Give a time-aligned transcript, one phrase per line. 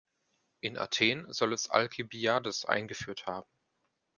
[0.61, 3.47] In Athen soll es Alkibiades eingeführt haben.